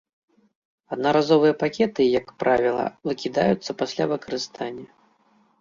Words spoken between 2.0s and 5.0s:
як правіла, выкідаюцца пасля выкарыстання.